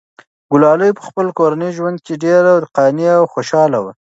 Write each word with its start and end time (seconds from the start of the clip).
ګلالۍ 0.51 0.91
په 0.97 1.03
خپل 1.07 1.27
کورني 1.37 1.69
ژوند 1.77 1.97
کې 2.05 2.13
ډېره 2.23 2.51
قانع 2.75 3.09
او 3.19 3.25
خوشحاله 3.33 3.79
وه. 3.83 3.91